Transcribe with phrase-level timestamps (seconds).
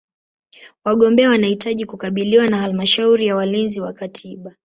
[0.85, 4.55] Wagombea wanahitaji kukubaliwa na Halmashauri ya Walinzi wa Katiba.